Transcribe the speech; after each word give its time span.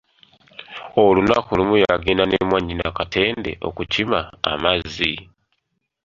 Olunaku 1.03 1.49
lumu 1.57 1.75
yagenda 1.83 2.23
ne 2.27 2.37
mwanyina 2.49 2.85
Katende 2.97 3.51
okukima 3.67 4.19
amazzi. 4.51 5.11